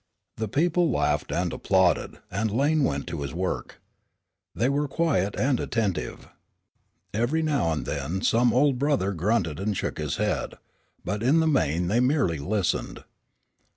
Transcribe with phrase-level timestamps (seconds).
[0.37, 3.79] The people laughed and applauded, and Lane went to his work.
[4.55, 6.27] They were quiet and attentive.
[7.13, 10.55] Every now and then some old brother grunted and shook his head.
[11.05, 13.03] But in the main they merely listened.